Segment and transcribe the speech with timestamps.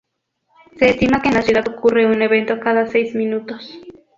[0.79, 3.77] Se estima que en la ciudad ocurre un evento cada seis minutos.